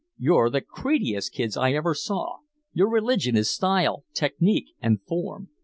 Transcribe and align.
You're 0.17 0.49
the 0.49 0.61
creediest 0.61 1.31
kids 1.31 1.55
I 1.55 1.73
ever 1.73 1.93
saw, 1.93 2.37
your 2.73 2.89
religion 2.89 3.37
is 3.37 3.51
style, 3.51 4.03
technique 4.15 4.73
and 4.81 4.99
form. 4.99 5.49